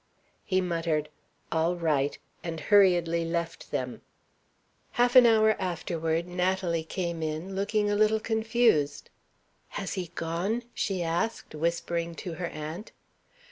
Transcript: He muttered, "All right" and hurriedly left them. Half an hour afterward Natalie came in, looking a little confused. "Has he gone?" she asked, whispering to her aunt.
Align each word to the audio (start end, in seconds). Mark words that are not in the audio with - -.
He 0.43 0.61
muttered, 0.61 1.09
"All 1.51 1.75
right" 1.75 2.17
and 2.43 2.59
hurriedly 2.59 3.23
left 3.23 3.69
them. 3.69 4.01
Half 4.93 5.15
an 5.15 5.27
hour 5.27 5.55
afterward 5.61 6.27
Natalie 6.27 6.83
came 6.83 7.21
in, 7.21 7.55
looking 7.55 7.87
a 7.87 7.95
little 7.95 8.19
confused. 8.19 9.11
"Has 9.77 9.93
he 9.93 10.07
gone?" 10.15 10.63
she 10.73 11.03
asked, 11.03 11.53
whispering 11.53 12.15
to 12.15 12.33
her 12.33 12.47
aunt. 12.47 12.91